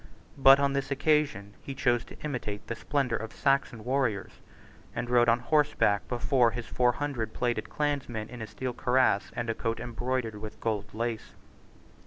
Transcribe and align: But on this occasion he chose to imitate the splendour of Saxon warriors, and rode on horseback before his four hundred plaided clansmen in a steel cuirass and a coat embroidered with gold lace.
But 0.39 0.59
on 0.59 0.73
this 0.73 0.89
occasion 0.89 1.53
he 1.61 1.75
chose 1.75 2.03
to 2.05 2.17
imitate 2.23 2.65
the 2.65 2.73
splendour 2.73 3.19
of 3.19 3.31
Saxon 3.31 3.83
warriors, 3.85 4.41
and 4.95 5.07
rode 5.11 5.29
on 5.29 5.37
horseback 5.37 6.07
before 6.07 6.49
his 6.49 6.65
four 6.65 6.93
hundred 6.93 7.35
plaided 7.35 7.69
clansmen 7.69 8.27
in 8.27 8.41
a 8.41 8.47
steel 8.47 8.73
cuirass 8.73 9.31
and 9.35 9.47
a 9.47 9.53
coat 9.53 9.79
embroidered 9.79 10.37
with 10.41 10.59
gold 10.59 10.91
lace. 10.95 11.35